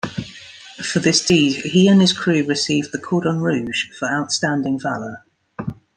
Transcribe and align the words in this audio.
For 0.81 0.97
this 0.97 1.23
deed 1.23 1.57
he 1.63 1.87
and 1.87 2.01
his 2.01 2.11
crew 2.11 2.43
received 2.43 2.91
the 2.91 2.97
'Cordon 2.97 3.39
Rouge' 3.39 3.91
for 3.91 4.09
outstanding 4.11 4.79
valour. 4.79 5.23